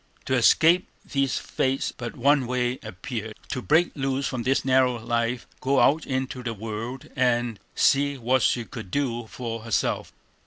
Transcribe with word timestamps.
To 0.25 0.33
escape 0.33 0.87
these 1.05 1.37
fates 1.37 1.91
but 1.95 2.15
one 2.17 2.47
way 2.47 2.79
appeared; 2.81 3.35
to 3.51 3.61
break 3.61 3.91
loose 3.93 4.25
from 4.27 4.41
this 4.41 4.65
narrow 4.65 4.97
life, 4.99 5.45
go 5.59 5.79
out 5.79 6.07
into 6.07 6.41
the 6.41 6.55
world 6.55 7.05
and 7.15 7.59
see 7.75 8.17
what 8.17 8.41
she 8.41 8.65
could 8.65 8.89
do 8.89 9.27
for 9.27 9.61
herself. 9.61 10.11